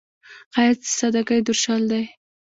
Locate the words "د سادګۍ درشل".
0.91-1.81